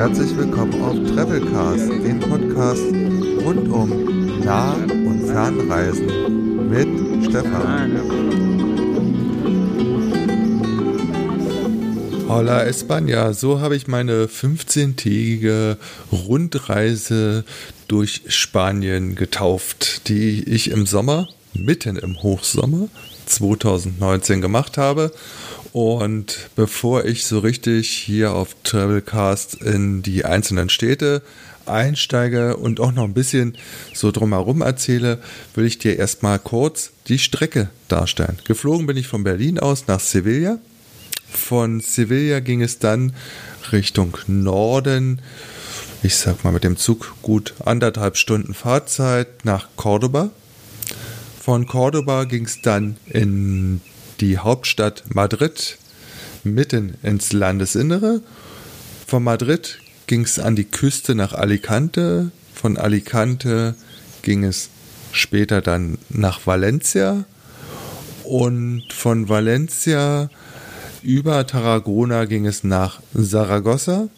[0.00, 2.82] Herzlich willkommen auf Travelcast, dem Podcast
[3.44, 6.88] rund um Nah- und Fernreisen mit
[7.26, 8.00] Stefan.
[12.30, 15.76] Hola España, so habe ich meine 15-tägige
[16.10, 17.44] Rundreise
[17.86, 22.88] durch Spanien getauft, die ich im Sommer, mitten im Hochsommer
[23.26, 25.12] 2019 gemacht habe.
[25.72, 31.22] Und bevor ich so richtig hier auf Travelcast in die einzelnen Städte
[31.66, 33.56] einsteige und auch noch ein bisschen
[33.94, 35.22] so drumherum erzähle,
[35.54, 38.38] will ich dir erstmal kurz die Strecke darstellen.
[38.44, 40.58] Geflogen bin ich von Berlin aus nach Sevilla.
[41.30, 43.12] Von Sevilla ging es dann
[43.70, 45.22] Richtung Norden.
[46.02, 50.30] Ich sag mal mit dem Zug gut anderthalb Stunden Fahrzeit nach Cordoba.
[51.40, 53.80] Von Cordoba ging es dann in
[54.20, 55.78] die Hauptstadt Madrid
[56.44, 58.20] mitten ins Landesinnere.
[59.06, 62.30] Von Madrid ging es an die Küste nach Alicante.
[62.54, 63.74] Von Alicante
[64.22, 64.68] ging es
[65.12, 67.24] später dann nach Valencia.
[68.24, 70.30] Und von Valencia
[71.02, 74.08] über Tarragona ging es nach Saragossa.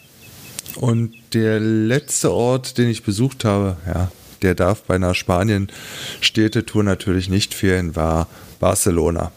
[0.77, 4.11] Und der letzte Ort, den ich besucht habe, ja,
[4.42, 8.27] der darf bei einer Spanien-Städtetour natürlich nicht fehlen, war
[8.59, 9.31] Barcelona.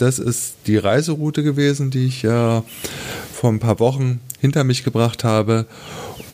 [0.00, 2.62] Das ist die Reiseroute gewesen, die ich äh,
[3.34, 5.66] vor ein paar Wochen hinter mich gebracht habe.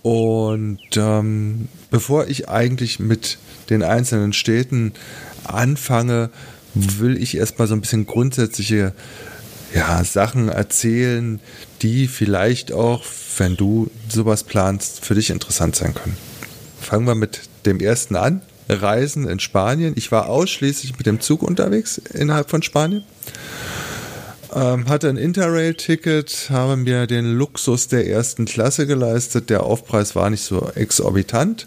[0.03, 4.93] Und ähm, bevor ich eigentlich mit den einzelnen Städten
[5.43, 6.31] anfange,
[6.75, 8.93] will ich erstmal so ein bisschen grundsätzliche
[9.75, 11.41] ja, Sachen erzählen,
[11.83, 13.05] die vielleicht auch,
[13.37, 16.17] wenn du sowas planst, für dich interessant sein können.
[16.81, 18.43] Fangen wir mit dem ersten an.
[18.69, 19.95] Reisen in Spanien.
[19.97, 23.05] Ich war ausschließlich mit dem Zug unterwegs innerhalb von Spanien.
[24.55, 29.51] Ähm, hatte ein Interrail-Ticket, habe mir den Luxus der ersten Klasse geleistet.
[29.51, 31.67] Der Aufpreis war nicht so exorbitant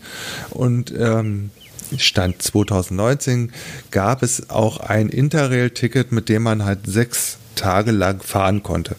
[0.49, 1.51] und ähm,
[1.97, 3.51] Stand 2019
[3.91, 8.95] gab es auch ein Interrail-Ticket, mit dem man halt sechs Tage lang fahren konnte.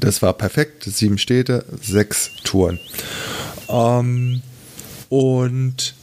[0.00, 0.84] Das war perfekt.
[0.84, 2.78] Sieben Städte, sechs Touren.
[3.68, 4.42] Ähm,
[5.08, 5.94] und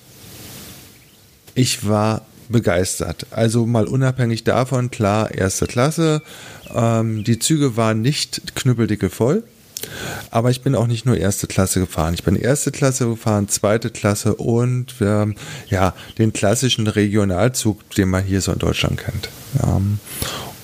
[1.55, 3.25] ich war begeistert.
[3.31, 6.21] Also mal unabhängig davon, klar, erste Klasse.
[6.73, 9.43] Ähm, die Züge waren nicht knüppeldicke voll.
[10.31, 12.13] Aber ich bin auch nicht nur erste Klasse gefahren.
[12.13, 15.35] Ich bin erste Klasse gefahren, zweite Klasse und ähm,
[15.69, 19.29] ja, den klassischen Regionalzug, den man hier so in Deutschland kennt.
[19.63, 19.99] Ähm,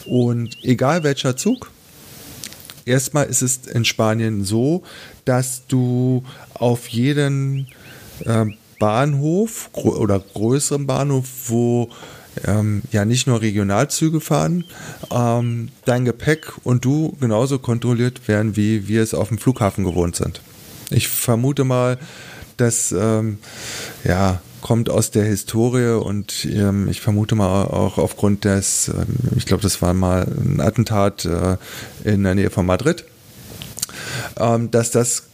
[0.05, 1.71] und egal welcher Zug,
[2.85, 4.83] erstmal ist es in Spanien so,
[5.25, 7.67] dass du auf jeden
[8.25, 8.45] äh,
[8.81, 11.89] Bahnhof oder größeren Bahnhof, wo
[12.47, 14.63] ähm, ja nicht nur Regionalzüge fahren,
[15.11, 20.15] ähm, dein Gepäck und du genauso kontrolliert werden, wie wir es auf dem Flughafen gewohnt
[20.15, 20.41] sind.
[20.89, 21.99] Ich vermute mal,
[22.57, 23.37] dass ähm,
[24.03, 29.45] ja kommt aus der Historie und ähm, ich vermute mal auch aufgrund des, ähm, ich
[29.45, 31.57] glaube, das war mal ein Attentat äh,
[32.03, 33.05] in der Nähe von Madrid,
[34.39, 35.30] ähm, dass das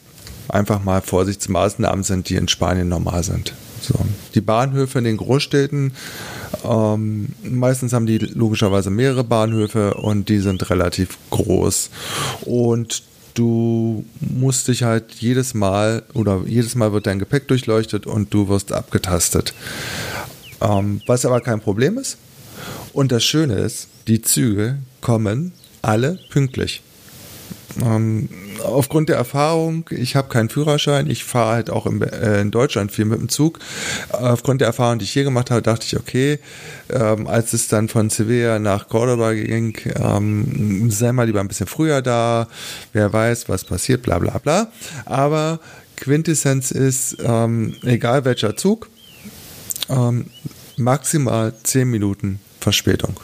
[0.49, 3.53] einfach mal Vorsichtsmaßnahmen sind, die in Spanien normal sind.
[3.81, 3.95] So.
[4.33, 5.93] Die Bahnhöfe in den Großstädten,
[6.63, 11.89] ähm, meistens haben die logischerweise mehrere Bahnhöfe und die sind relativ groß.
[12.41, 13.03] Und
[13.33, 18.47] du musst dich halt jedes Mal oder jedes Mal wird dein Gepäck durchleuchtet und du
[18.47, 19.53] wirst abgetastet.
[20.61, 22.17] Ähm, was aber kein Problem ist.
[22.93, 25.51] Und das Schöne ist, die Züge kommen
[25.83, 26.81] alle pünktlich.
[27.81, 28.29] Ähm,
[28.63, 32.91] aufgrund der Erfahrung, ich habe keinen Führerschein, ich fahre halt auch in, äh, in, Deutschland
[32.91, 33.59] viel mit dem Zug.
[34.09, 36.39] Aufgrund der Erfahrung, die ich hier gemacht habe, dachte ich, okay,
[36.89, 41.67] ähm, als es dann von Sevilla nach Cordoba ging, ähm, sei mal lieber ein bisschen
[41.67, 42.47] früher da,
[42.93, 44.71] wer weiß, was passiert, bla bla bla.
[45.05, 45.59] Aber
[45.95, 48.89] Quintessenz ist, ähm, egal welcher Zug,
[49.89, 50.25] ähm,
[50.77, 53.19] maximal 10 Minuten Verspätung.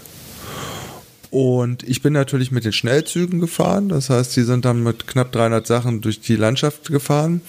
[1.33, 3.89] Und ich bin natürlich mit den Schnellzügen gefahren.
[3.89, 7.41] Das heißt, die sind dann mit knapp 300 Sachen durch die Landschaft gefahren.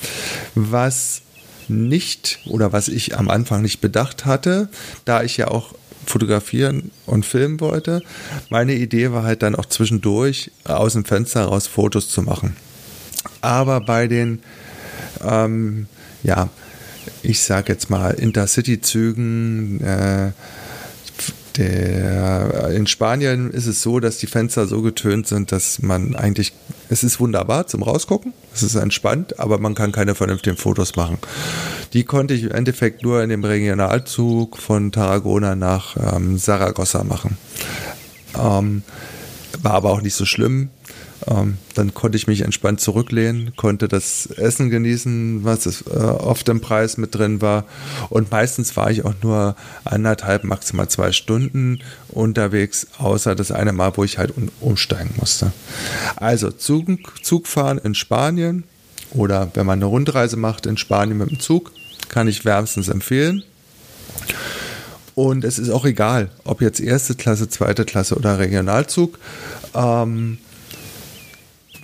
[0.54, 1.20] Was
[1.69, 4.70] nicht oder was ich am Anfang nicht bedacht hatte,
[5.04, 5.75] da ich ja auch
[6.06, 8.00] fotografieren und filmen wollte.
[8.48, 12.56] Meine Idee war halt dann auch zwischendurch aus dem Fenster raus Fotos zu machen.
[13.42, 14.40] Aber bei den,
[15.22, 15.88] ähm,
[16.22, 16.48] ja,
[17.22, 20.32] ich sag jetzt mal Intercity-Zügen, äh,
[21.56, 26.53] der, in Spanien ist es so, dass die Fenster so getönt sind, dass man eigentlich,
[26.89, 31.19] es ist wunderbar zum Rausgucken, es ist entspannt, aber man kann keine vernünftigen Fotos machen.
[31.93, 37.39] Die konnte ich im Endeffekt nur in dem Regionalzug von Tarragona nach ähm, Saragossa machen.
[38.37, 38.83] Ähm,
[39.62, 40.71] war aber auch nicht so schlimm.
[41.26, 46.44] Ähm, dann konnte ich mich entspannt zurücklehnen, konnte das Essen genießen, was es, äh, auf
[46.44, 47.64] dem Preis mit drin war.
[48.11, 53.96] Und meistens war ich auch nur anderthalb, maximal zwei Stunden unterwegs, außer das eine Mal,
[53.96, 55.52] wo ich halt um, umsteigen musste.
[56.16, 56.88] Also Zug,
[57.22, 58.64] Zugfahren in Spanien
[59.12, 61.72] oder wenn man eine Rundreise macht in Spanien mit dem Zug,
[62.08, 63.44] kann ich wärmstens empfehlen.
[65.14, 69.19] Und es ist auch egal, ob jetzt erste Klasse, zweite Klasse oder Regionalzug.
[69.75, 70.38] Ähm,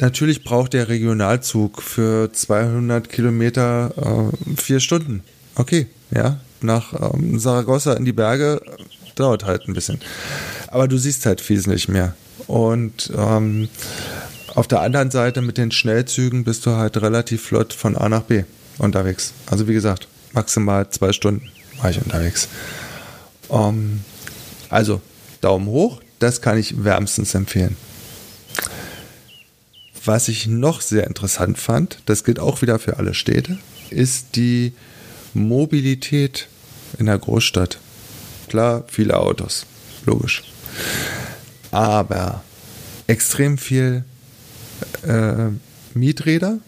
[0.00, 5.22] natürlich braucht der Regionalzug für 200 Kilometer äh, vier Stunden.
[5.54, 6.40] Okay, ja.
[6.62, 8.60] Nach ähm, Saragossa in die Berge
[9.14, 10.00] dauert halt ein bisschen.
[10.68, 12.14] Aber du siehst halt wesentlich mehr.
[12.46, 13.68] Und ähm,
[14.54, 18.22] auf der anderen Seite mit den Schnellzügen bist du halt relativ flott von A nach
[18.22, 18.44] B
[18.78, 19.32] unterwegs.
[19.46, 21.48] Also wie gesagt, maximal zwei Stunden
[21.80, 22.48] war ich unterwegs.
[23.50, 24.00] Ähm,
[24.68, 25.00] also
[25.40, 27.76] Daumen hoch, das kann ich wärmstens empfehlen.
[30.04, 33.58] Was ich noch sehr interessant fand, das gilt auch wieder für alle Städte,
[33.90, 34.72] ist die
[35.34, 36.48] Mobilität
[36.98, 37.78] in der Großstadt.
[38.48, 39.66] Klar, viele Autos,
[40.06, 40.42] logisch.
[41.70, 42.42] Aber
[43.06, 44.04] extrem viel
[45.02, 45.48] äh,
[45.94, 46.58] Mieträder,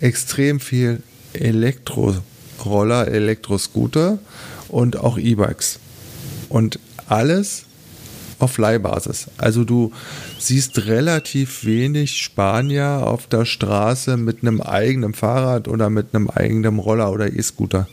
[0.00, 1.02] extrem viel
[1.34, 4.18] Elektroroller, Elektroscooter
[4.68, 5.78] und auch E-Bikes.
[6.48, 7.64] Und alles
[8.38, 9.26] auf Leihbasis.
[9.36, 9.92] Also du
[10.38, 16.78] siehst relativ wenig Spanier auf der Straße mit einem eigenen Fahrrad oder mit einem eigenen
[16.78, 17.88] Roller oder E-Scooter.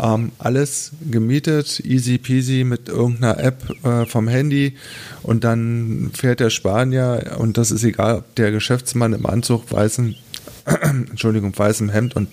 [0.00, 4.76] Ähm, alles gemietet, easy peasy mit irgendeiner App äh, vom Handy
[5.22, 10.14] und dann fährt der Spanier und das ist egal, ob der Geschäftsmann im Anzug weißen,
[11.10, 12.28] Entschuldigung, weißem Hemd und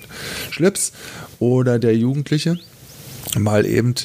[0.52, 0.92] Schlips
[1.40, 2.60] oder der Jugendliche
[3.38, 3.96] mal eben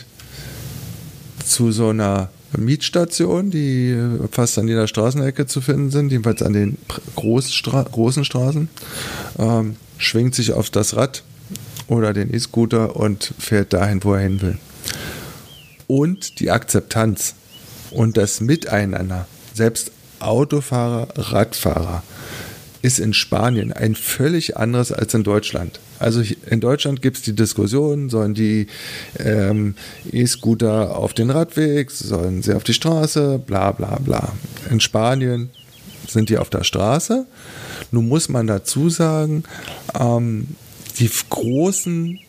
[1.45, 3.97] zu so einer Mietstation, die
[4.31, 6.79] fast an jeder Straßenecke zu finden sind, jedenfalls an den
[7.17, 8.69] Großstra großen Straßen,
[9.39, 11.23] ähm, schwingt sich auf das Rad
[11.87, 14.59] oder den E-Scooter und fährt dahin, wo er hin will.
[15.87, 17.35] Und die Akzeptanz
[17.91, 22.03] und das Miteinander, selbst Autofahrer, Radfahrer,
[22.83, 25.81] ist in Spanien ein völlig anderes als in Deutschland.
[26.05, 28.67] Also in Deutschland gibt es die Diskussion, sollen die
[29.19, 29.75] ähm,
[30.13, 34.33] E-Scooter auf den Radweg, sollen sie auf die Straße, bla bla bla.
[34.69, 35.49] In Spanien
[36.07, 37.25] sind die auf der Straße.
[37.91, 39.45] Nun muss man dazu sagen,
[39.99, 40.49] ähm,
[40.99, 42.21] die großen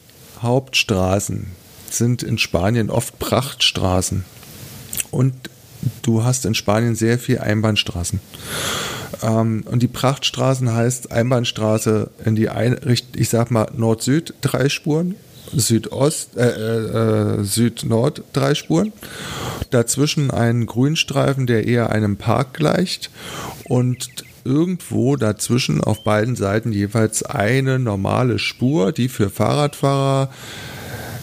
[0.42, 1.48] Hauptstraßen
[1.89, 4.24] sind in Spanien oft Prachtstraßen.
[5.12, 5.33] Und
[6.01, 8.22] du hast in Spanien sehr viel Einbahnstraßen.
[9.22, 15.16] Ähm, und die Prachtstraßen heißt Einbahnstraße in die ein, ich sag mal Nord-Süd drei Spuren,
[15.54, 18.94] Südost, äh, äh, Süd-Nord drei Spuren.
[19.69, 23.10] Dazwischen ein Grünstreifen, der eher einem Park gleicht
[23.66, 24.10] und
[24.44, 30.30] irgendwo dazwischen auf beiden Seiten jeweils eine normale Spur, die für Fahrradfahrer,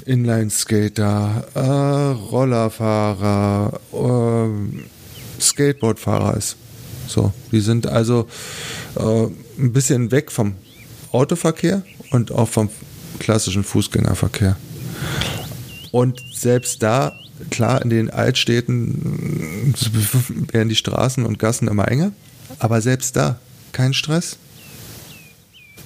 [0.04, 1.60] Inlineskater, äh,
[2.30, 6.56] Rollerfahrer, äh, Skateboardfahrer ist.
[7.12, 8.26] So, die sind also
[8.96, 9.26] äh,
[9.58, 10.54] ein bisschen weg vom
[11.12, 12.70] Autoverkehr und auch vom
[13.18, 14.56] klassischen Fußgängerverkehr.
[15.90, 17.12] Und selbst da,
[17.50, 19.74] klar, in den Altstädten
[20.50, 22.12] werden die Straßen und Gassen immer enger,
[22.58, 23.38] aber selbst da
[23.72, 24.38] kein Stress.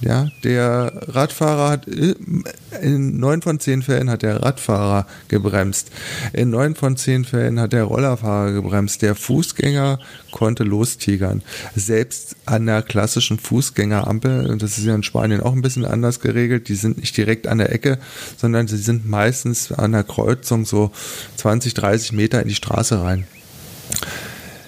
[0.01, 5.89] Ja, der Radfahrer hat in neun von zehn Fällen hat der Radfahrer gebremst.
[6.33, 9.01] In neun von zehn Fällen hat der Rollerfahrer gebremst.
[9.01, 9.99] Der Fußgänger
[10.31, 11.41] konnte lostigern.
[11.75, 16.19] Selbst an der klassischen Fußgängerampel, und das ist ja in Spanien auch ein bisschen anders
[16.19, 17.97] geregelt, die sind nicht direkt an der Ecke,
[18.37, 20.91] sondern sie sind meistens an der Kreuzung so
[21.37, 23.25] 20, 30 Meter in die Straße rein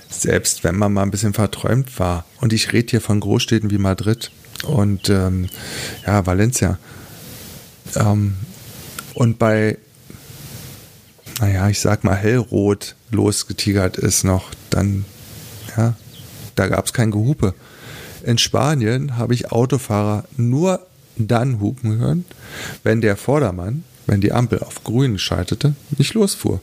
[0.09, 3.77] selbst wenn man mal ein bisschen verträumt war, und ich rede hier von Großstädten wie
[3.77, 4.31] Madrid,
[4.63, 5.47] und ähm,
[6.05, 6.77] ja, Valencia.
[7.95, 8.35] Ähm,
[9.13, 9.77] und bei,
[11.39, 15.05] naja, ich sag mal, hellrot losgetigert ist noch, dann,
[15.75, 15.95] ja,
[16.55, 17.53] da gab es kein Gehupe.
[18.23, 20.85] In Spanien habe ich Autofahrer nur
[21.17, 22.25] dann hupen hören,
[22.83, 26.61] wenn der Vordermann, wenn die Ampel auf grün schaltete, nicht losfuhr.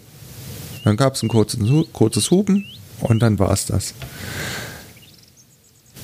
[0.84, 1.60] Dann gab es ein kurzes,
[1.92, 2.64] kurzes Hupen
[3.00, 3.94] und dann war es das.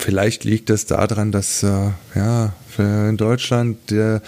[0.03, 4.21] Vielleicht liegt es daran, dass äh, ja, in Deutschland der,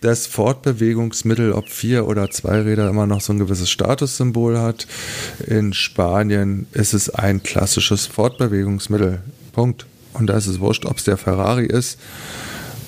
[0.00, 4.88] das Fortbewegungsmittel, ob vier oder zwei Räder, immer noch so ein gewisses Statussymbol hat.
[5.46, 9.20] In Spanien ist es ein klassisches Fortbewegungsmittel.
[9.52, 9.86] Punkt.
[10.12, 12.00] Und da ist es wurscht, ob es der Ferrari ist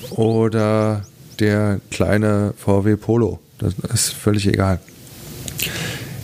[0.09, 1.05] oder
[1.39, 3.39] der kleine VW Polo.
[3.59, 4.81] Das ist völlig egal.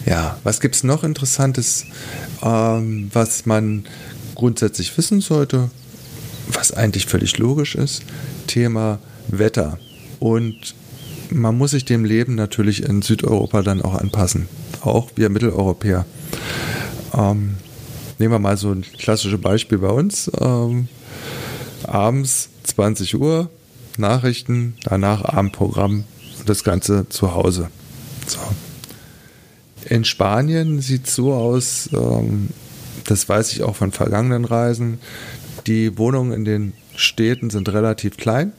[0.05, 1.85] Ja, was gibt es noch Interessantes,
[2.43, 3.85] ähm, was man
[4.35, 5.69] grundsätzlich wissen sollte?
[6.53, 8.03] Was eigentlich völlig logisch ist,
[8.47, 9.79] Thema Wetter.
[10.19, 10.75] Und
[11.29, 14.47] man muss sich dem Leben natürlich in Südeuropa dann auch anpassen.
[14.81, 16.05] Auch wir Mitteleuropäer.
[17.13, 17.55] Ähm,
[18.19, 20.29] nehmen wir mal so ein klassisches Beispiel bei uns.
[20.39, 20.87] Ähm,
[21.83, 23.49] abends 20 Uhr,
[23.97, 26.03] Nachrichten, danach Abendprogramm
[26.39, 27.69] und das Ganze zu Hause.
[28.27, 28.39] So.
[29.89, 32.49] In Spanien sieht es so aus, ähm,
[33.05, 34.99] das weiß ich auch von vergangenen Reisen,
[35.67, 38.53] die Wohnungen in den Städten sind relativ klein.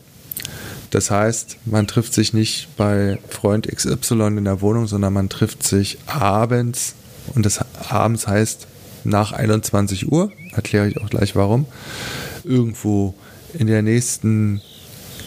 [0.91, 5.63] Das heißt, man trifft sich nicht bei Freund XY in der Wohnung, sondern man trifft
[5.63, 6.95] sich abends.
[7.35, 8.67] Und das abends heißt
[9.05, 11.67] nach 21 Uhr, erkläre ich auch gleich warum,
[12.45, 13.15] irgendwo
[13.55, 14.61] in der nächsten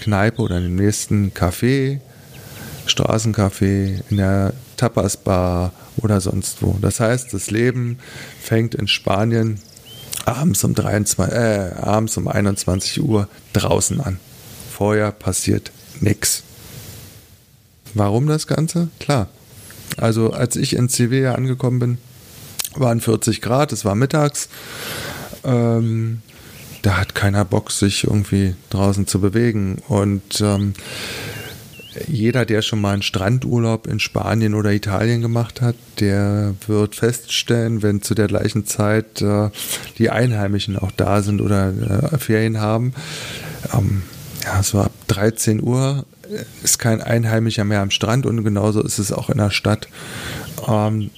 [0.01, 2.00] Kneipe oder in dem nächsten Café,
[2.86, 6.77] Straßencafé, in der Tapasbar oder sonst wo.
[6.79, 7.98] Das heißt, das Leben
[8.39, 9.60] fängt in Spanien
[10.25, 14.20] abends um, 23, äh, abends um 21 Uhr draußen an.
[14.72, 16.44] Vorher passiert nichts.
[17.94, 18.89] Warum das Ganze?
[19.00, 19.29] Klar.
[19.98, 21.98] Also als ich in Sevilla angekommen bin,
[22.75, 24.50] waren 40 Grad, es war mittags.
[25.46, 26.22] Ähm,
[26.82, 29.82] da hat keiner Bock, sich irgendwie draußen zu bewegen.
[29.88, 30.74] Und ähm,
[32.07, 37.81] jeder, der schon mal einen Strandurlaub in Spanien oder Italien gemacht hat, der wird feststellen,
[37.81, 39.49] wenn zu der gleichen Zeit äh,
[39.97, 41.69] die Einheimischen auch da sind oder
[42.13, 42.93] äh, Ferien haben,
[43.73, 44.03] ähm,
[44.43, 46.05] ja, so ab 13 Uhr
[46.63, 49.87] ist kein Einheimischer mehr am Strand und genauso ist es auch in der Stadt.
[50.67, 51.09] Ähm,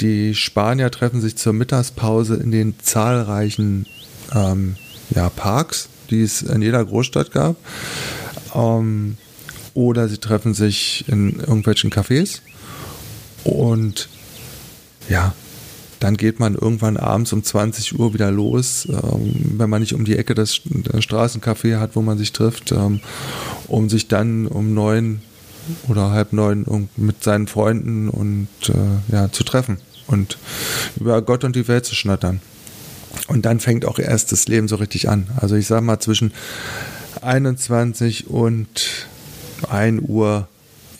[0.00, 3.86] die Spanier treffen sich zur Mittagspause in den zahlreichen
[4.34, 4.76] ähm,
[5.10, 7.56] ja, Parks, die es in jeder Großstadt gab.
[8.54, 9.16] Ähm,
[9.76, 12.40] oder sie treffen sich in irgendwelchen Cafés
[13.44, 14.08] und
[15.08, 15.34] ja,
[16.00, 20.04] dann geht man irgendwann abends um 20 Uhr wieder los, ähm, wenn man nicht um
[20.04, 23.00] die Ecke das, Straßencafé hat, wo man sich trifft, ähm,
[23.68, 25.20] um sich dann um neun
[25.88, 30.38] oder halb neun mit seinen Freunden und äh, ja, zu treffen und
[30.98, 32.40] über Gott und die Welt zu schnattern.
[33.28, 35.28] Und dann fängt auch erst das Leben so richtig an.
[35.36, 36.32] Also ich sag mal zwischen
[37.22, 39.08] 21 und
[39.68, 40.48] 1 Uhr,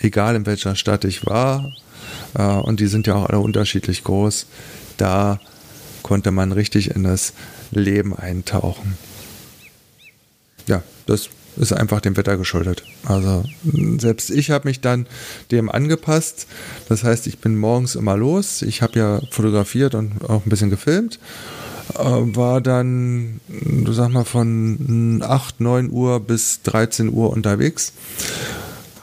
[0.01, 1.73] egal in welcher Stadt ich war,
[2.35, 4.47] äh, und die sind ja auch alle unterschiedlich groß,
[4.97, 5.41] da
[6.03, 7.33] konnte man richtig in das
[7.71, 8.97] Leben eintauchen.
[10.67, 12.83] Ja, das ist einfach dem Wetter geschuldet.
[13.05, 13.45] Also
[13.99, 15.07] selbst ich habe mich dann
[15.51, 16.47] dem angepasst.
[16.89, 18.63] Das heißt, ich bin morgens immer los.
[18.63, 21.19] Ich habe ja fotografiert und auch ein bisschen gefilmt.
[21.95, 23.41] Äh, war dann,
[23.89, 27.93] sag mal, von 8, 9 Uhr bis 13 Uhr unterwegs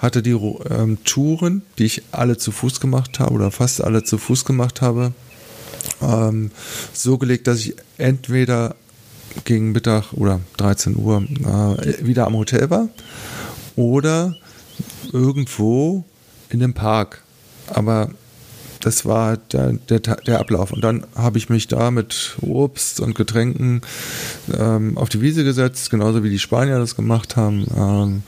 [0.03, 4.17] hatte die ähm, Touren, die ich alle zu Fuß gemacht habe oder fast alle zu
[4.17, 5.13] Fuß gemacht habe,
[6.01, 6.51] ähm,
[6.91, 8.75] so gelegt, dass ich entweder
[9.45, 12.89] gegen Mittag oder 13 Uhr äh, wieder am Hotel war
[13.77, 14.35] oder
[15.13, 16.03] irgendwo
[16.49, 17.23] in dem Park.
[17.67, 18.09] Aber
[18.83, 20.71] das war der, der, der Ablauf.
[20.71, 23.81] Und dann habe ich mich da mit Obst und Getränken
[24.57, 27.65] ähm, auf die Wiese gesetzt, genauso wie die Spanier das gemacht haben.
[27.75, 28.23] Ähm,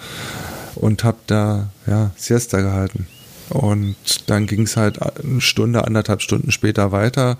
[0.75, 3.07] und habe da ja, Siesta gehalten.
[3.49, 3.95] Und
[4.29, 7.37] dann ging es halt eine Stunde, anderthalb Stunden später weiter.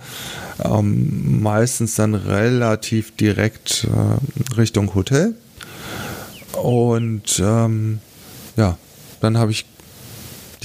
[0.64, 5.36] Ähm, meistens dann relativ direkt äh, Richtung Hotel.
[6.62, 8.00] Und ähm,
[8.56, 8.78] ja,
[9.22, 9.66] dann habe ich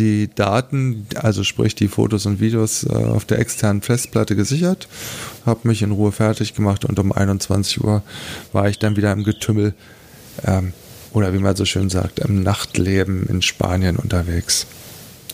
[0.00, 4.88] die Daten, also sprich die Fotos und Videos äh, auf der externen Festplatte gesichert,
[5.44, 8.02] habe mich in Ruhe fertig gemacht und um 21 Uhr
[8.52, 9.74] war ich dann wieder im Getümmel
[10.46, 10.72] ähm,
[11.12, 14.66] oder wie man so schön sagt, im Nachtleben in Spanien unterwegs.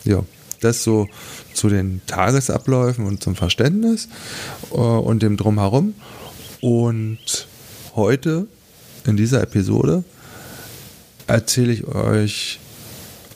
[0.04, 0.24] Ja,
[0.60, 1.08] das so
[1.54, 4.08] zu den Tagesabläufen und zum Verständnis
[4.72, 5.94] äh, und dem Drumherum.
[6.60, 7.46] Und
[7.94, 8.48] heute
[9.06, 10.02] in dieser Episode
[11.28, 12.58] erzähle ich euch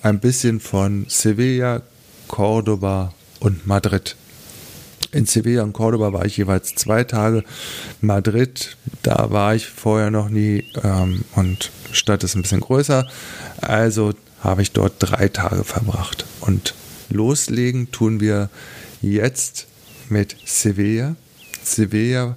[0.02, 1.82] ein bisschen von Sevilla,
[2.28, 4.16] Cordoba und Madrid.
[5.12, 7.42] In Sevilla und Cordoba war ich jeweils zwei Tage.
[8.00, 13.08] Madrid, da war ich vorher noch nie ähm, und Stadt ist ein bisschen größer.
[13.60, 16.24] Also habe ich dort drei Tage verbracht.
[16.40, 16.74] Und
[17.08, 18.50] loslegen tun wir
[19.02, 19.66] jetzt
[20.08, 21.16] mit Sevilla.
[21.62, 22.36] Sevilla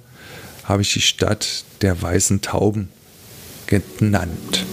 [0.64, 2.88] habe ich die Stadt der weißen Tauben
[3.66, 4.64] genannt.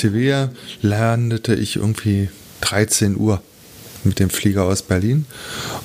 [0.00, 2.30] Sevilla landete ich irgendwie
[2.62, 3.42] 13 Uhr
[4.02, 5.26] mit dem Flieger aus Berlin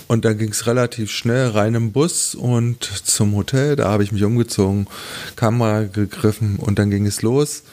[0.07, 3.75] Und dann ging es relativ schnell rein im Bus und zum Hotel.
[3.75, 4.87] Da habe ich mich umgezogen,
[5.35, 7.63] Kamera gegriffen und dann ging es los.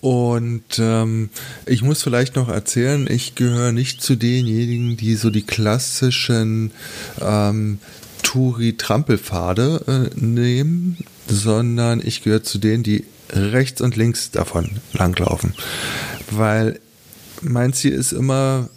[0.00, 1.30] Und ähm,
[1.64, 6.72] ich muss vielleicht noch erzählen, ich gehöre nicht zu denjenigen, die so die klassischen
[7.20, 7.78] ähm,
[8.22, 15.54] Touri-Trampelpfade äh, nehmen, sondern ich gehöre zu denen, die rechts und links davon langlaufen.
[16.30, 16.80] Weil
[17.42, 18.68] mein Ziel ist immer,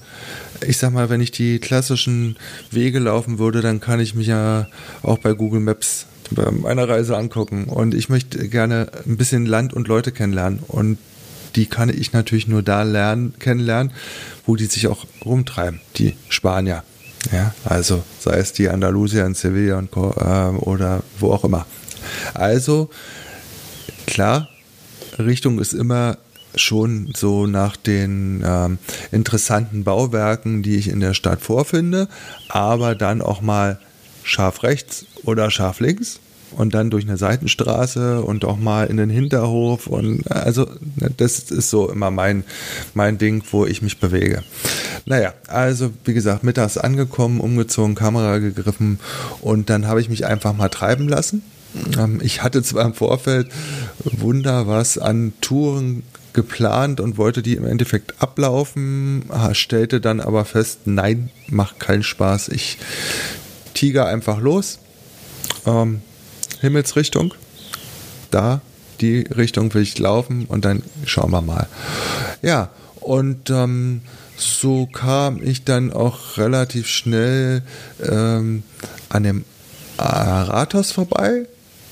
[0.65, 2.37] ich sag mal, wenn ich die klassischen
[2.71, 4.67] Wege laufen würde, dann kann ich mich ja
[5.03, 7.65] auch bei Google Maps bei meiner Reise angucken.
[7.65, 10.59] Und ich möchte gerne ein bisschen Land und Leute kennenlernen.
[10.67, 10.97] Und
[11.55, 13.91] die kann ich natürlich nur da lernen, kennenlernen,
[14.45, 16.83] wo die sich auch rumtreiben, die Spanier.
[17.31, 21.65] Ja, also sei es die Andalusier in Sevilla und, äh, oder wo auch immer.
[22.33, 22.89] Also
[24.09, 24.49] klar,
[25.17, 26.17] Richtung ist immer
[26.55, 28.79] schon so nach den ähm,
[29.11, 32.07] interessanten Bauwerken, die ich in der Stadt vorfinde,
[32.49, 33.79] aber dann auch mal
[34.23, 36.19] scharf rechts oder scharf links
[36.51, 41.51] und dann durch eine Seitenstraße und auch mal in den Hinterhof und also ne, das
[41.51, 42.43] ist so immer mein
[42.95, 44.43] mein Ding, wo ich mich bewege.
[45.05, 48.99] Naja, also wie gesagt, mittags angekommen, umgezogen, Kamera gegriffen
[49.41, 51.43] und dann habe ich mich einfach mal treiben lassen.
[51.97, 53.49] Ähm, ich hatte zwar im Vorfeld
[54.03, 60.81] Wunder was an Touren geplant und wollte die im Endeffekt ablaufen, stellte dann aber fest,
[60.85, 62.49] nein, macht keinen Spaß.
[62.49, 62.77] Ich
[63.73, 64.79] tiger einfach los.
[65.65, 66.01] Ähm,
[66.61, 67.33] Himmelsrichtung.
[68.31, 68.61] Da,
[69.01, 71.67] die Richtung will ich laufen und dann schauen wir mal.
[72.41, 74.01] Ja, und ähm,
[74.37, 77.63] so kam ich dann auch relativ schnell
[78.01, 78.63] ähm,
[79.09, 79.45] an dem
[79.97, 81.47] Rathaus vorbei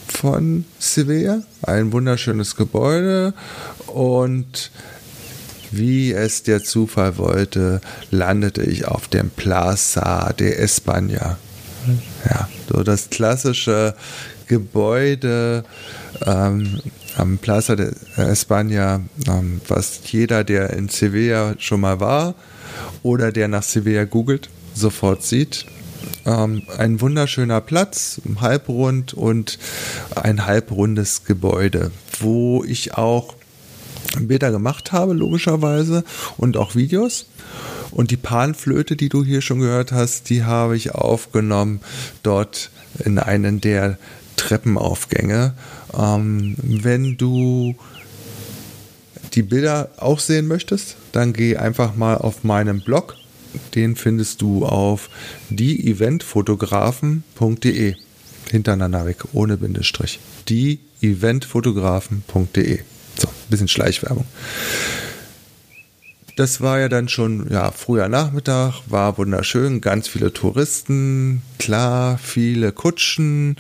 [0.08, 1.42] von Sevilla.
[1.62, 3.34] Ein wunderschönes Gebäude
[3.88, 4.72] und
[5.72, 11.36] wie es der Zufall wollte, landete ich auf dem Plaza de España.
[12.30, 13.96] Ja, so das klassische
[14.48, 15.64] Gebäude
[16.26, 16.80] ähm,
[17.18, 22.36] am Plaza de España, ähm, was jeder, der in Sevilla schon mal war
[23.04, 25.66] oder der nach Sevilla googelt, sofort sieht.
[26.26, 29.60] Ähm, ein wunderschöner Platz, halbrund und
[30.16, 33.36] ein halbrundes Gebäude, wo ich auch
[34.20, 36.04] Bilder gemacht habe, logischerweise,
[36.38, 37.28] und auch Videos.
[37.92, 41.82] Und die Panflöte, die du hier schon gehört hast, die habe ich aufgenommen
[42.24, 42.70] dort
[43.04, 43.98] in einen der
[44.36, 45.54] Treppenaufgänge.
[45.98, 47.76] Ähm, wenn du
[49.34, 53.16] die Bilder auch sehen möchtest, dann geh einfach mal auf meinen Blog.
[53.76, 55.12] Den findest du auf
[55.50, 57.96] dieeventfotografen.de.
[58.50, 60.22] Hintereinander weg, ohne Bindestrich.
[60.48, 62.80] dieeventfotografen.de.
[63.20, 64.26] So, bisschen Schleichwerbung.
[66.38, 72.72] Das war ja dann schon ja, früher Nachmittag, war wunderschön, ganz viele Touristen, klar, viele
[72.72, 73.56] Kutschen,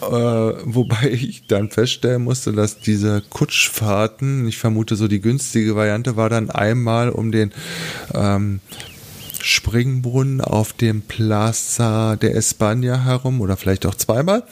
[0.00, 6.16] äh, wobei ich dann feststellen musste, dass diese Kutschfahrten, ich vermute so die günstige Variante
[6.16, 7.52] war dann einmal um den
[8.14, 8.60] ähm,
[9.42, 14.44] Springbrunnen auf dem Plaza de España herum oder vielleicht auch zweimal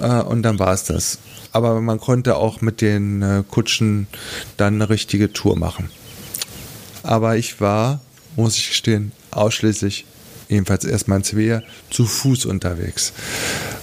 [0.00, 1.18] äh, und dann war es das.
[1.52, 4.06] Aber man konnte auch mit den äh, Kutschen
[4.56, 5.90] dann eine richtige Tour machen.
[7.02, 8.00] Aber ich war,
[8.36, 10.06] muss ich gestehen, ausschließlich,
[10.48, 13.12] jedenfalls erstmal in Svea, zu Fuß unterwegs.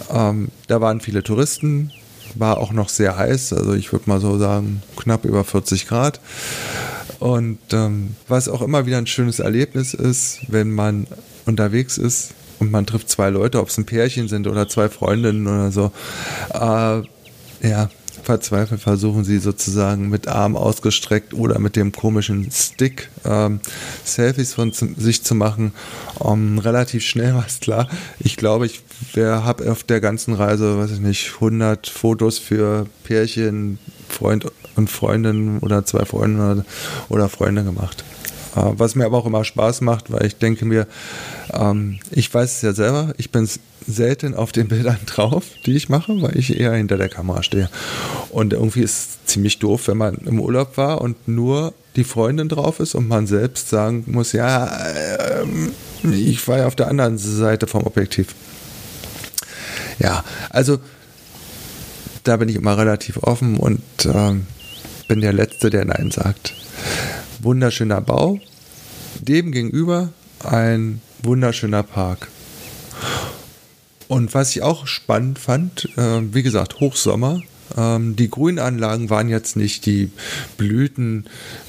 [0.10, 1.92] Ähm, da waren viele Touristen,
[2.36, 6.20] war auch noch sehr heiß, also ich würde mal so sagen, knapp über 40 Grad.
[7.20, 11.06] Und ähm, was auch immer wieder ein schönes Erlebnis ist, wenn man
[11.46, 15.48] unterwegs ist und man trifft zwei Leute, ob es ein Pärchen sind oder zwei Freundinnen
[15.48, 15.92] oder so.
[16.54, 17.04] Äh,
[17.62, 17.90] ja,
[18.24, 23.60] verzweifelt versuchen sie sozusagen mit Arm ausgestreckt oder mit dem komischen Stick ähm,
[24.04, 25.74] Selfies von sich zu machen.
[26.20, 27.90] Um, relativ schnell war es klar.
[28.20, 28.84] Ich glaube, ich
[29.16, 34.46] habe auf der ganzen Reise, weiß ich nicht, 100 Fotos für Pärchen, Freund
[34.76, 36.66] und Freundin oder zwei Freunde
[37.10, 38.04] oder Freunde gemacht.
[38.56, 40.88] Äh, was mir aber auch immer Spaß macht, weil ich denke mir,
[41.54, 43.48] ähm, ich weiß es ja selber, ich bin
[43.88, 47.70] selten auf den Bildern drauf, die ich mache, weil ich eher hinter der Kamera stehe.
[48.32, 52.50] Und irgendwie ist es ziemlich doof, wenn man im Urlaub war und nur die Freundin
[52.50, 55.46] drauf ist und man selbst sagen muss, ja, äh,
[56.12, 58.36] ich war ja auf der anderen Seite vom Objektiv.
[60.00, 60.80] Ja, also
[62.24, 64.46] da bin ich immer relativ offen und ähm,
[65.08, 66.54] bin der Letzte, der Nein sagt.
[67.40, 68.40] Wunderschöner Bau.
[69.22, 70.10] Dem gegenüber
[70.44, 72.28] ein wunderschöner Park.
[74.08, 77.42] Und was ich auch spannend fand, äh, wie gesagt, Hochsommer,
[77.78, 80.12] Ähm, die Grünanlagen waren jetzt nicht, die
[80.58, 81.26] Blüten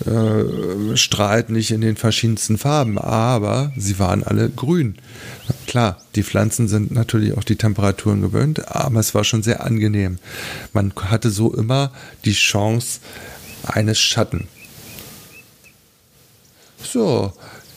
[0.07, 4.95] äh, strahlten nicht in den verschiedensten Farben, aber sie waren alle grün.
[5.67, 10.19] Klar, die Pflanzen sind natürlich auch die Temperaturen gewöhnt, aber es war schon sehr angenehm.
[10.73, 11.93] Man hatte so immer
[12.25, 13.01] die Chance
[13.65, 14.49] eines Schatten.
[16.83, 17.33] So,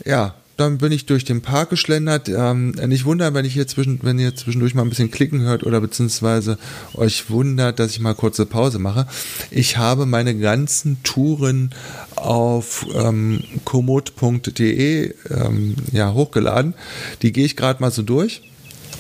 [0.06, 2.30] ja, dann bin ich durch den Park geschlendert.
[2.30, 5.64] Ähm, nicht wundern, wenn ich hier zwischen, wenn ihr zwischendurch mal ein bisschen klicken hört
[5.64, 6.58] oder beziehungsweise
[6.94, 9.08] euch wundert, dass ich mal kurze Pause mache.
[9.50, 11.72] Ich habe meine ganzen Touren
[12.16, 16.76] auf ähm, komoot.de ähm, ja, hochgeladen.
[17.22, 18.42] Die gehe ich gerade mal so durch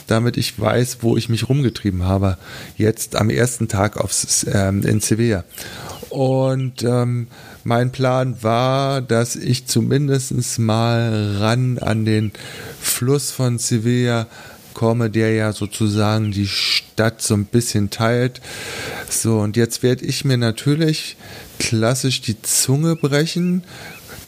[0.07, 2.37] damit ich weiß, wo ich mich rumgetrieben habe.
[2.77, 5.45] Jetzt am ersten Tag aufs, ähm, in Sevilla.
[6.13, 7.27] Und ähm,
[7.63, 12.31] mein Plan war, dass ich zumindest mal ran an den
[12.79, 14.27] Fluss von Sevilla
[14.75, 18.41] komme, der ja sozusagen die Stadt so ein bisschen teilt.
[19.09, 21.17] So, und jetzt werde ich mir natürlich
[21.57, 23.63] klassisch die Zunge brechen.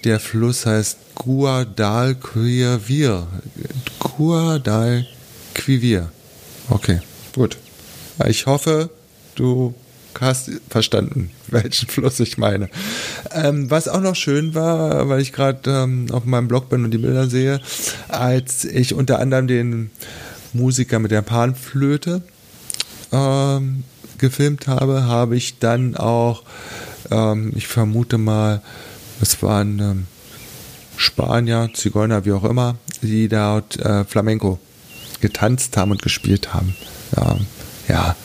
[0.06, 3.28] Der Fluss heißt Guadalquivir.
[4.00, 6.10] Guadalquivir.
[6.68, 7.00] Okay,
[7.36, 7.60] gut.
[8.28, 8.90] Ich hoffe,
[9.36, 9.76] du
[10.22, 12.70] hast verstanden, welchen Fluss ich meine.
[13.32, 16.92] Ähm, was auch noch schön war, weil ich gerade ähm, auf meinem Blog bin und
[16.92, 17.62] die Bilder sehe,
[18.08, 19.92] als ich unter anderem den
[20.54, 22.22] Musiker mit der Panflöte
[23.12, 23.84] ähm,
[24.18, 26.44] gefilmt habe, habe ich dann auch,
[27.12, 28.62] ähm, ich vermute mal,
[29.22, 30.08] es waren ähm,
[30.98, 34.60] Spanier, Zigeuner, wie auch immer, die dort äh, Flamenco
[35.22, 36.76] getanzt haben und gespielt haben.
[37.16, 37.38] Ja,
[37.88, 38.16] ja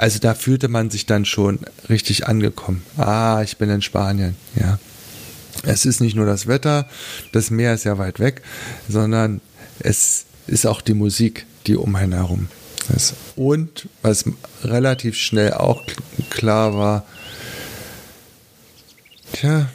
[0.00, 1.58] also da fühlte man sich dann schon
[1.90, 2.82] richtig angekommen.
[2.96, 4.78] Ah, ich bin in Spanien, ja.
[5.62, 6.88] Es ist nicht nur das Wetter,
[7.32, 8.40] das Meer ist ja weit weg,
[8.88, 9.42] sondern
[9.78, 12.48] es ist auch die Musik, die um einen herum
[12.96, 13.12] ist.
[13.36, 14.24] Und was
[14.64, 15.82] relativ schnell auch
[16.30, 17.04] klar war,
[19.34, 19.68] tja,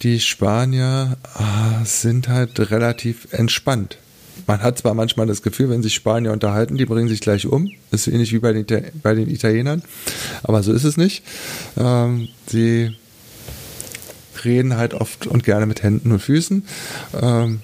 [0.00, 3.98] die Spanier ah, sind halt relativ entspannt
[4.50, 7.70] man hat zwar manchmal das Gefühl, wenn sich Spanier unterhalten, die bringen sich gleich um.
[7.92, 8.66] Ist ähnlich wie bei den,
[9.00, 9.82] bei den Italienern.
[10.42, 11.22] Aber so ist es nicht.
[11.78, 12.96] Ähm, sie
[14.44, 16.64] reden halt oft und gerne mit Händen und Füßen.
[17.22, 17.60] Ähm,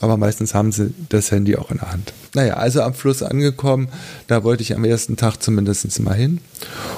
[0.00, 2.14] aber meistens haben sie das Handy auch in der Hand.
[2.34, 3.88] Naja, also am Fluss angekommen,
[4.28, 6.40] da wollte ich am ersten Tag zumindest mal hin.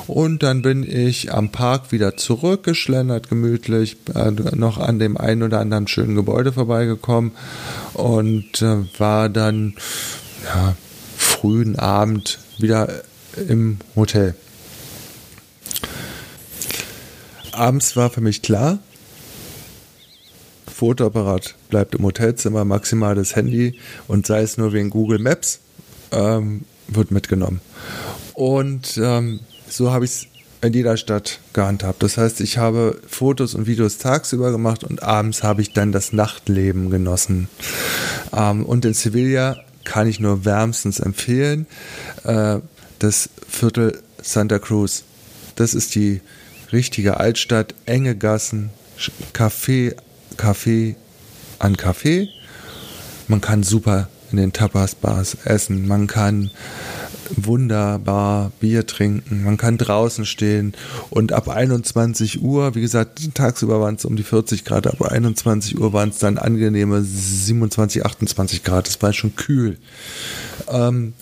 [0.06, 5.58] Und dann bin ich am Park wieder zurückgeschlendert, gemütlich, äh, noch an dem einen oder
[5.58, 7.32] anderen schönen Gebäude vorbeigekommen
[7.94, 9.74] und äh, war dann
[10.44, 10.76] ja,
[11.16, 13.02] frühen Abend wieder
[13.48, 14.34] im Hotel.
[17.52, 18.78] Abends war für mich klar,
[20.82, 25.60] Fotoapparat bleibt im Hotelzimmer, maximal das Handy und sei es nur wegen Google Maps,
[26.10, 27.60] ähm, wird mitgenommen.
[28.34, 30.26] Und ähm, so habe ich es
[30.60, 32.02] in jeder Stadt gehandhabt.
[32.02, 36.12] Das heißt, ich habe Fotos und Videos tagsüber gemacht und abends habe ich dann das
[36.12, 37.46] Nachtleben genossen.
[38.36, 41.66] Ähm, und in Sevilla kann ich nur wärmstens empfehlen,
[42.24, 42.58] äh,
[42.98, 45.04] das Viertel Santa Cruz.
[45.54, 46.22] Das ist die
[46.72, 48.70] richtige Altstadt, enge Gassen,
[49.32, 49.94] Café
[50.36, 50.96] Kaffee
[51.58, 52.28] an Kaffee.
[53.28, 55.86] Man kann super in den Tapas-Bars essen.
[55.86, 56.50] Man kann
[57.36, 59.44] wunderbar Bier trinken.
[59.44, 60.74] Man kann draußen stehen
[61.10, 65.78] und ab 21 Uhr, wie gesagt, tagsüber waren es um die 40 Grad, ab 21
[65.78, 68.86] Uhr waren es dann angenehme 27, 28 Grad.
[68.86, 69.78] Das war schon kühl.
[70.68, 71.14] Ähm,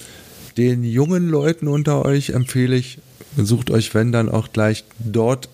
[0.57, 2.99] den jungen Leuten unter euch empfehle ich,
[3.37, 5.49] sucht euch, wenn dann auch gleich dort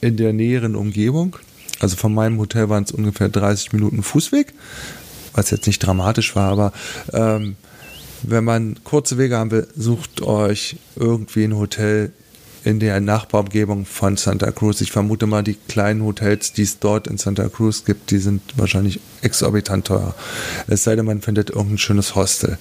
[0.00, 1.36] in der näheren Umgebung
[1.80, 4.52] also von meinem Hotel waren es ungefähr 30 Minuten Fußweg,
[5.32, 6.72] was jetzt nicht dramatisch war, aber
[7.12, 7.56] ähm,
[8.22, 12.12] wenn man kurze Wege haben will, sucht euch irgendwie ein Hotel
[12.64, 14.80] in der Nachbarumgebung von Santa Cruz.
[14.80, 18.40] Ich vermute mal, die kleinen Hotels, die es dort in Santa Cruz gibt, die sind
[18.56, 20.14] wahrscheinlich exorbitant teuer.
[20.66, 22.58] Es sei denn, man findet irgendein schönes Hostel.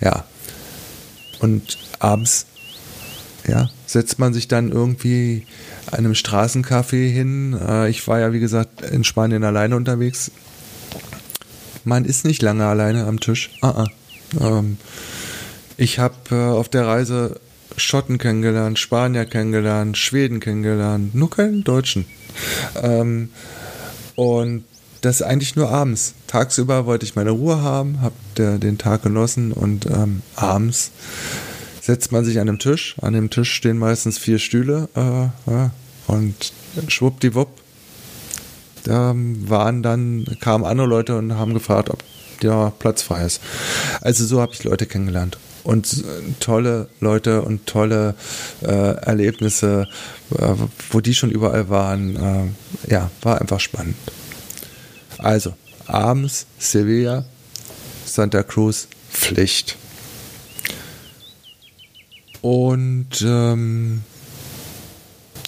[0.00, 0.24] Ja.
[1.40, 2.46] Und abends,
[3.46, 5.46] ja, setzt man sich dann irgendwie
[5.92, 7.58] einem Straßencafé hin.
[7.58, 10.30] Äh, ich war ja, wie gesagt, in Spanien alleine unterwegs.
[11.84, 13.50] Man ist nicht lange alleine am Tisch.
[13.62, 13.86] Uh
[14.38, 14.64] -uh.
[15.76, 17.40] ich habe äh, auf der Reise
[17.76, 22.06] Schotten kennengelernt, Spanier kennengelernt, Schweden kennengelernt, nur keinen Deutschen.
[22.82, 23.30] Ähm,
[24.14, 24.64] und
[25.02, 26.14] das eigentlich nur abends.
[26.26, 30.90] Tagsüber wollte ich meine Ruhe haben, habe den Tag genossen und ähm, abends
[31.86, 32.96] setzt man sich an den Tisch.
[33.00, 35.68] An dem Tisch stehen meistens vier Stühle äh,
[36.10, 36.52] und
[36.88, 37.48] schwuppdiwupp.
[38.82, 42.02] Da waren dann, kamen andere Leute und haben gefragt, ob
[42.42, 43.40] der Platz frei ist.
[44.00, 45.38] Also so habe ich Leute kennengelernt.
[45.62, 46.04] und
[46.40, 48.14] tolle Leute und tolle
[48.62, 49.88] äh, Erlebnisse,
[50.36, 50.54] äh,
[50.90, 52.16] wo die schon überall waren.
[52.16, 53.96] Äh, ja, war einfach spannend.
[55.18, 55.54] Also,
[55.86, 57.24] abends Sevilla,
[58.04, 59.76] Santa Cruz, Pflicht.
[62.42, 64.02] Und ähm,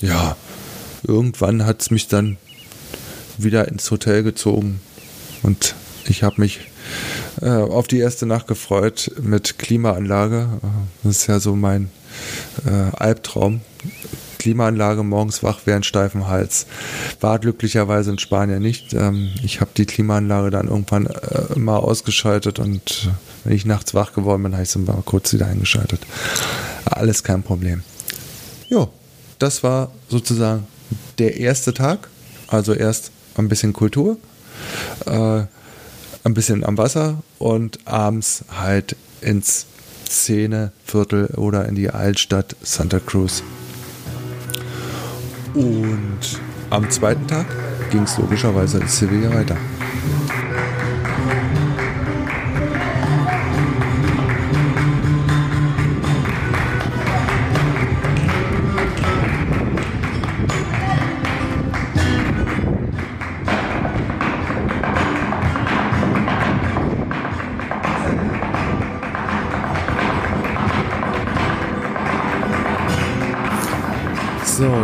[0.01, 0.37] ja,
[1.03, 2.37] irgendwann hat es mich dann
[3.37, 4.81] wieder ins Hotel gezogen
[5.42, 5.74] und
[6.07, 6.61] ich habe mich
[7.40, 10.48] äh, auf die erste Nacht gefreut mit Klimaanlage.
[11.03, 11.90] Das ist ja so mein
[12.66, 13.61] äh, Albtraum.
[14.38, 16.66] Klimaanlage morgens wach während steifen Hals.
[17.20, 18.94] War glücklicherweise in Spanien nicht.
[18.94, 23.11] Ähm, ich habe die Klimaanlage dann irgendwann äh, mal ausgeschaltet und
[23.44, 26.01] wenn ich nachts wach geworden bin, habe ich sie mal kurz wieder eingeschaltet.
[26.85, 27.83] Alles kein Problem.
[28.68, 28.90] Jo,
[29.38, 30.66] das war sozusagen
[31.18, 32.09] der erste Tag.
[32.48, 34.16] Also erst ein bisschen Kultur,
[35.07, 35.42] äh,
[36.24, 39.66] ein bisschen am Wasser und abends halt ins
[40.09, 43.42] Szeneviertel oder in die Altstadt Santa Cruz.
[45.55, 46.18] Und
[46.70, 47.46] am zweiten Tag
[47.90, 49.57] ging es logischerweise in Sevilla weiter.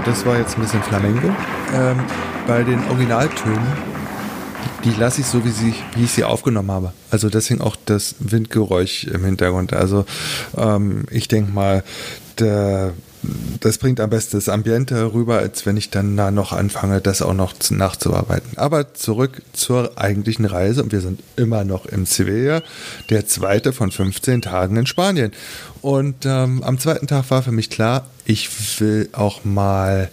[0.04, 1.28] Das war jetzt ein bisschen Flamengo.
[1.74, 1.98] Ähm,
[2.46, 3.66] bei den Originaltönen,
[4.84, 6.92] die lasse ich so, wie, sie, wie ich sie aufgenommen habe.
[7.10, 9.72] Also deswegen auch das Windgeräusch im Hintergrund.
[9.72, 10.04] Also
[10.56, 11.82] ähm, ich denke mal,
[12.38, 12.92] der,
[13.60, 17.22] das bringt am besten das Ambiente rüber, als wenn ich dann da noch anfange, das
[17.22, 18.56] auch noch nachzuarbeiten.
[18.56, 22.62] Aber zurück zur eigentlichen Reise und wir sind immer noch im Sevilla,
[23.10, 25.32] der zweite von 15 Tagen in Spanien.
[25.80, 28.48] Und ähm, am zweiten Tag war für mich klar, ich
[28.80, 30.10] will auch mal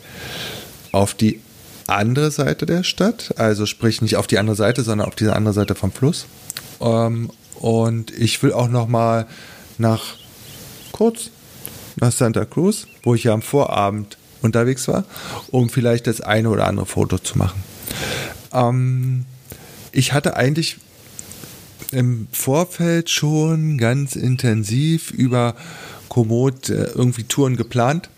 [0.91, 1.39] auf die
[1.87, 5.53] andere Seite der Stadt, also sprich nicht auf die andere Seite, sondern auf diese andere
[5.53, 6.25] Seite vom Fluss.
[6.79, 9.27] Ähm, und ich will auch noch mal
[9.77, 10.15] nach
[10.91, 11.29] kurz
[11.97, 15.05] nach Santa Cruz, wo ich ja am Vorabend unterwegs war,
[15.49, 17.63] um vielleicht das eine oder andere Foto zu machen.
[18.53, 19.25] Ähm,
[19.91, 20.77] ich hatte eigentlich
[21.91, 25.55] im Vorfeld schon ganz intensiv über
[26.09, 28.09] Komoot äh, irgendwie Touren geplant.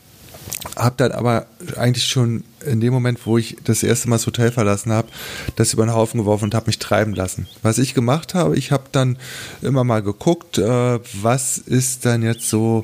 [0.75, 1.45] Hab dann aber
[1.77, 5.07] eigentlich schon in dem Moment, wo ich das erste Mal das Hotel verlassen habe,
[5.55, 7.47] das über den Haufen geworfen und habe mich treiben lassen.
[7.61, 9.17] Was ich gemacht habe, ich habe dann
[9.61, 12.83] immer mal geguckt, äh, was ist dann jetzt so,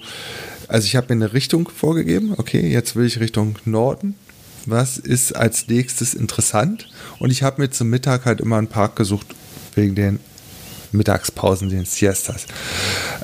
[0.69, 4.15] also ich habe mir eine Richtung vorgegeben, okay, jetzt will ich Richtung Norden.
[4.65, 6.88] Was ist als nächstes interessant?
[7.17, 9.27] Und ich habe mir zum Mittag halt immer einen Park gesucht,
[9.75, 10.19] wegen den
[10.91, 12.45] Mittagspausen, den Siestas.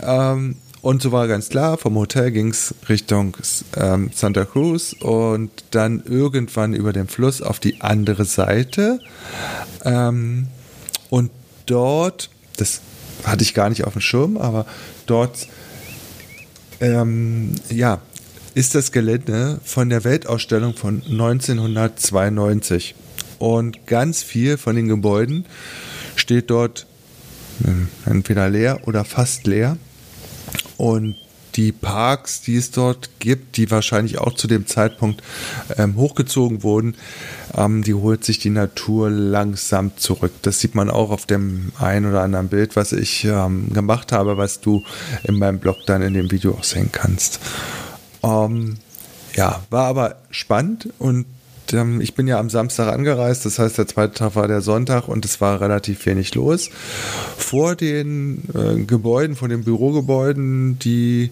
[0.04, 3.36] Ähm, und so war ganz klar, vom Hotel ging es Richtung
[3.76, 9.00] ähm, Santa Cruz und dann irgendwann über den Fluss auf die andere Seite.
[9.84, 10.48] Ähm,
[11.10, 11.32] und
[11.66, 12.82] dort, das
[13.24, 14.66] hatte ich gar nicht auf dem Schirm, aber
[15.08, 15.48] dort,
[16.80, 18.02] ähm, ja,
[18.54, 22.96] ist das Gelände von der Weltausstellung von 1992.
[23.38, 25.46] Und ganz viel von den Gebäuden
[26.16, 26.88] steht dort
[28.06, 29.78] entweder leer oder fast leer.
[30.78, 31.16] Und
[31.56, 35.24] die Parks, die es dort gibt, die wahrscheinlich auch zu dem Zeitpunkt
[35.78, 36.96] ähm, hochgezogen wurden,
[37.56, 40.34] ähm, die holt sich die Natur langsam zurück.
[40.42, 44.38] Das sieht man auch auf dem ein oder anderen Bild, was ich ähm, gemacht habe,
[44.38, 44.84] was du
[45.24, 47.40] in meinem Blog dann in dem Video auch sehen kannst.
[48.24, 48.78] Ähm,
[49.36, 51.26] ja, war aber spannend und
[51.74, 55.08] ähm, ich bin ja am Samstag angereist, das heißt, der zweite Tag war der Sonntag
[55.08, 56.70] und es war relativ wenig los.
[57.38, 61.32] Vor den äh, Gebäuden, vor den Bürogebäuden, die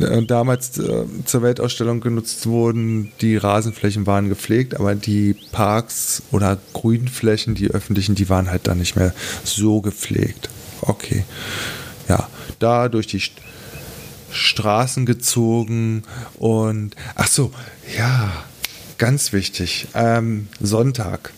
[0.00, 6.58] äh, damals äh, zur Weltausstellung genutzt wurden, die Rasenflächen waren gepflegt, aber die Parks oder
[6.72, 9.14] Grünflächen, die öffentlichen, die waren halt dann nicht mehr
[9.44, 10.48] so gepflegt.
[10.82, 11.24] Okay.
[12.08, 13.22] Ja, da durch die
[14.30, 16.02] Straßen gezogen
[16.36, 17.52] und ach so,
[17.96, 18.30] ja,
[18.98, 21.32] Ganz wichtig, ähm, Sonntag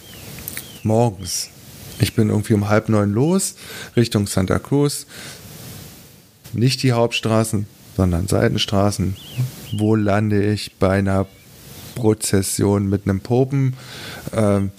[0.82, 1.50] morgens.
[1.98, 3.54] Ich bin irgendwie um halb neun los,
[3.96, 5.06] Richtung Santa Cruz.
[6.54, 7.66] Nicht die Hauptstraßen,
[7.98, 9.14] sondern Seitenstraßen.
[9.72, 11.26] Wo lande ich bei einer
[11.96, 13.76] Prozession mit einem Popen?
[14.32, 14.70] Ähm,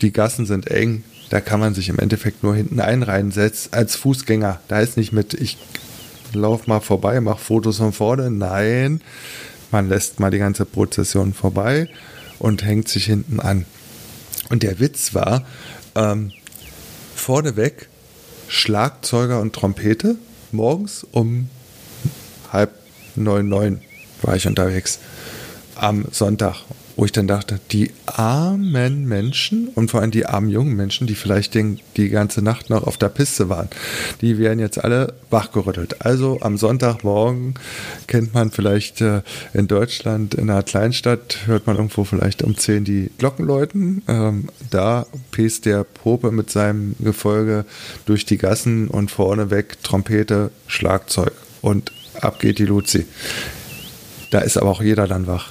[0.00, 3.96] die Gassen sind eng, da kann man sich im Endeffekt nur hinten einreihen, setzt als
[3.96, 4.60] Fußgänger.
[4.68, 5.58] Da ist nicht mit, ich
[6.32, 8.30] lauf mal vorbei, mach Fotos von vorne.
[8.30, 9.00] Nein,
[9.72, 11.88] man lässt mal die ganze Prozession vorbei
[12.40, 13.66] und hängt sich hinten an.
[14.48, 15.46] Und der Witz war,
[15.94, 16.32] ähm,
[17.14, 17.88] vorneweg
[18.48, 20.16] Schlagzeuger und Trompete
[20.50, 21.48] morgens um
[22.52, 22.72] halb
[23.14, 23.80] neun, neun
[24.22, 24.98] war ich unterwegs
[25.76, 26.56] am Sonntag
[27.00, 31.14] wo ich dann dachte, die armen Menschen und vor allem die armen jungen Menschen, die
[31.14, 33.70] vielleicht den, die ganze Nacht noch auf der Piste waren,
[34.20, 36.04] die werden jetzt alle wachgerüttelt.
[36.04, 37.54] Also am Sonntagmorgen
[38.06, 39.22] kennt man vielleicht äh,
[39.54, 44.02] in Deutschland in einer Kleinstadt, hört man irgendwo vielleicht um 10 die Glocken läuten.
[44.06, 47.64] Ähm, da pest der Probe mit seinem Gefolge
[48.04, 51.32] durch die Gassen und vorne weg Trompete, Schlagzeug
[51.62, 53.06] und ab geht die Luzi.
[54.30, 55.50] Da ist aber auch jeder dann wach.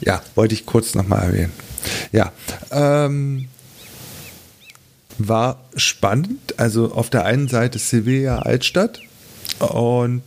[0.00, 1.52] Ja, wollte ich kurz nochmal erwähnen.
[2.12, 2.32] Ja,
[2.70, 3.48] ähm,
[5.18, 6.58] war spannend.
[6.58, 9.00] Also auf der einen Seite Sevilla Altstadt
[9.58, 10.22] und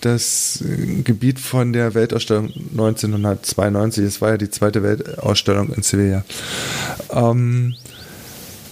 [0.00, 0.62] das
[1.02, 4.04] Gebiet von der Weltausstellung 1992.
[4.04, 6.24] Es war ja die zweite Weltausstellung in Sevilla,
[7.10, 7.74] ähm,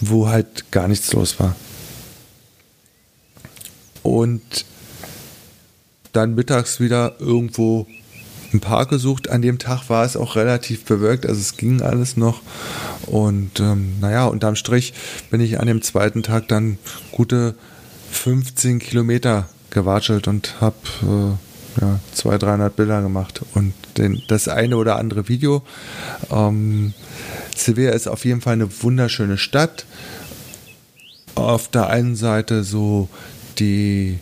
[0.00, 1.56] wo halt gar nichts los war.
[4.02, 4.42] Und
[6.12, 7.86] dann mittags wieder irgendwo
[8.52, 9.28] einen Park gesucht.
[9.30, 12.42] An dem Tag war es auch relativ bewölkt, also es ging alles noch.
[13.06, 14.94] Und ähm, naja, unterm Strich
[15.30, 16.78] bin ich an dem zweiten Tag dann
[17.10, 17.54] gute
[18.10, 24.76] 15 Kilometer gewatschelt und habe äh, ja, 200, 300 Bilder gemacht und den, das eine
[24.76, 25.62] oder andere Video.
[26.30, 26.92] Ähm,
[27.56, 29.86] Sevilla ist auf jeden Fall eine wunderschöne Stadt.
[31.34, 33.08] Auf der einen Seite so
[33.58, 34.18] die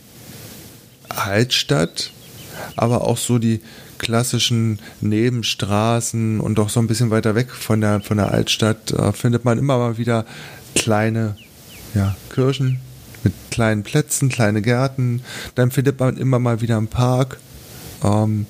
[1.09, 2.13] Altstadt,
[2.77, 3.61] aber auch so die
[4.01, 9.13] klassischen Nebenstraßen und auch so ein bisschen weiter weg von der, von der Altstadt äh,
[9.13, 10.25] findet man immer mal wieder
[10.75, 11.37] kleine
[11.95, 12.81] ja, Kirchen
[13.23, 15.23] mit kleinen Plätzen, kleine Gärten.
[15.55, 17.39] Dann findet man immer mal wieder einen Park.
[18.03, 18.47] Ähm,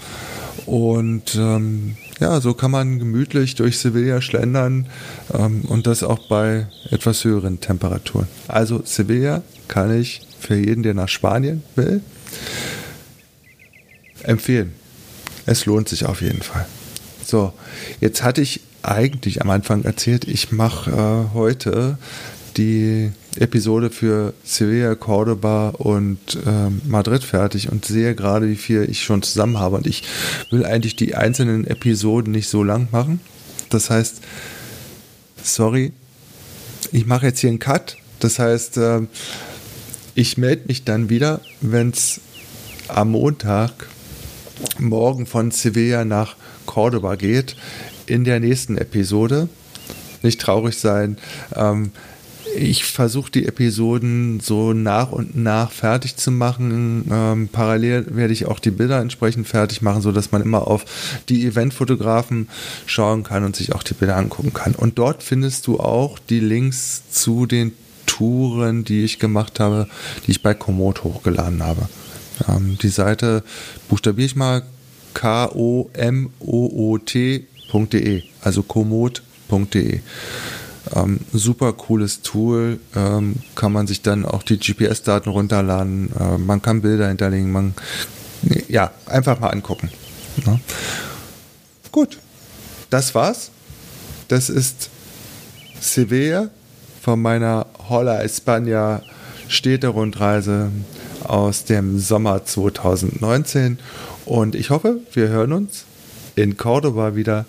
[0.66, 4.86] und ähm, ja, so kann man gemütlich durch Sevilla schlendern
[5.34, 8.28] ähm, und das auch bei etwas höheren Temperaturen.
[8.46, 12.02] Also Sevilla kann ich für jeden, der nach Spanien will,
[14.22, 14.79] empfehlen.
[15.46, 16.66] Es lohnt sich auf jeden Fall.
[17.24, 17.52] So,
[18.00, 21.98] jetzt hatte ich eigentlich am Anfang erzählt, ich mache äh, heute
[22.56, 29.04] die Episode für Sevilla, Cordoba und ähm, Madrid fertig und sehe gerade, wie viel ich
[29.04, 29.76] schon zusammen habe.
[29.76, 30.02] Und ich
[30.50, 33.20] will eigentlich die einzelnen Episoden nicht so lang machen.
[33.68, 34.20] Das heißt,
[35.42, 35.92] sorry,
[36.92, 37.96] ich mache jetzt hier einen Cut.
[38.18, 39.02] Das heißt, äh,
[40.14, 42.20] ich melde mich dann wieder, wenn es
[42.88, 43.72] am Montag
[44.78, 47.56] morgen von Sevilla nach Cordoba geht,
[48.06, 49.48] in der nächsten Episode.
[50.22, 51.16] Nicht traurig sein.
[51.54, 51.92] Ähm,
[52.56, 57.04] ich versuche die Episoden so nach und nach fertig zu machen.
[57.10, 60.84] Ähm, parallel werde ich auch die Bilder entsprechend fertig machen, sodass man immer auf
[61.28, 62.48] die Eventfotografen
[62.86, 64.74] schauen kann und sich auch die Bilder angucken kann.
[64.74, 67.72] Und dort findest du auch die Links zu den
[68.06, 69.88] Touren, die ich gemacht habe,
[70.26, 71.88] die ich bei Komoot hochgeladen habe.
[72.48, 73.42] Ähm, die Seite
[73.88, 74.62] buchstabiere ich mal
[75.14, 75.92] k-o-m-o-o-t.de,
[78.42, 80.00] also komoot.de.
[80.94, 86.62] Ähm, super cooles Tool, ähm, kann man sich dann auch die GPS-Daten runterladen, äh, man
[86.62, 87.74] kann Bilder hinterlegen, man,
[88.68, 89.90] ja, einfach mal angucken.
[90.46, 90.58] Ja.
[91.92, 92.18] Gut,
[92.88, 93.50] das war's.
[94.28, 94.88] Das ist
[95.80, 96.48] Sevilla
[97.02, 99.02] von meiner Holla España
[99.48, 100.70] Städte-Rundreise
[101.24, 103.78] aus dem Sommer 2019.
[104.24, 105.84] Und ich hoffe, wir hören uns
[106.36, 107.46] in Cordoba wieder.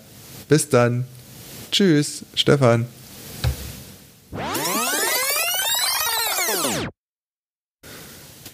[0.48, 1.06] Bis dann.
[1.70, 2.86] Tschüss, Stefan.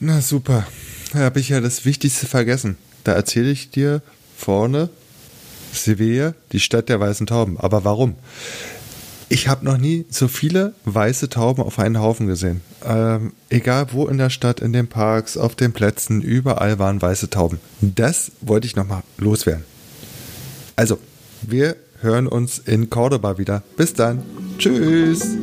[0.00, 0.66] Na super.
[1.12, 2.76] Da habe ich ja das Wichtigste vergessen.
[3.04, 4.02] Da erzähle ich dir
[4.37, 4.90] vorne
[5.72, 7.59] Sevilla, die Stadt der weißen Tauben.
[7.59, 8.14] Aber warum?
[9.30, 12.62] Ich habe noch nie so viele weiße Tauben auf einen Haufen gesehen.
[12.84, 17.28] Ähm, egal wo in der Stadt, in den Parks, auf den Plätzen, überall waren weiße
[17.28, 17.60] Tauben.
[17.80, 19.64] Das wollte ich nochmal loswerden.
[20.76, 20.98] Also,
[21.42, 23.62] wir hören uns in Cordoba wieder.
[23.76, 24.22] Bis dann.
[24.58, 25.36] Tschüss.